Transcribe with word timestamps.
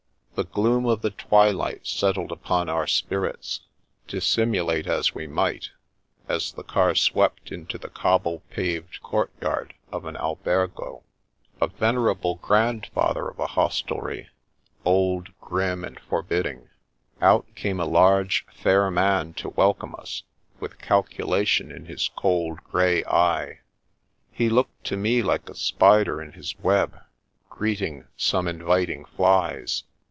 The 0.33 0.45
gloom 0.47 0.87
of 0.87 1.03
the 1.03 1.11
twilight 1.11 1.85
settled 1.85 2.31
upon 2.31 2.67
our 2.67 2.87
spirits, 2.87 3.59
dissimulate 4.07 4.87
as 4.87 5.13
we 5.13 5.27
might, 5.27 5.69
as 6.27 6.51
the 6.53 6.63
car 6.63 6.95
swept 6.95 7.51
into 7.51 7.77
the 7.77 7.89
cobble 7.89 8.39
paved 8.49 9.03
courtyard 9.03 9.75
of 9.91 10.05
an 10.05 10.15
albergo, 10.17 11.03
a 11.61 11.67
vener 11.67 12.11
able 12.15 12.35
grandfather 12.35 13.27
of 13.27 13.37
a 13.37 13.45
hostelry, 13.47 14.29
old, 14.83 15.27
grim, 15.41 15.83
and 15.85 15.99
for 15.99 16.23
bidding. 16.23 16.69
Out 17.21 17.45
came 17.53 17.79
a 17.79 17.85
large, 17.85 18.43
fair 18.51 18.89
man 18.89 19.33
to 19.35 19.49
welcome 19.49 19.93
us, 19.99 20.23
with 20.59 20.79
calculation 20.81 21.71
in 21.71 21.85
his 21.85 22.09
cold 22.15 22.63
grey 22.63 23.03
eye. 23.05 23.59
He 24.31 24.49
looked 24.49 24.83
to 24.85 24.97
me 24.97 25.21
like 25.21 25.47
a 25.49 25.53
spider 25.55 26.19
in 26.19 26.31
his 26.31 26.57
web, 26.63 26.97
greeting 27.51 28.07
some 28.17 28.47
inviting 28.47 29.05
flies. 29.05 29.83